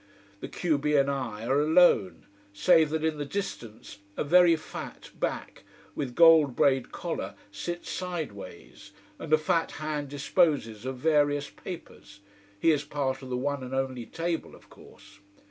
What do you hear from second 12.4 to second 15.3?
he is part of the one and only table, of course.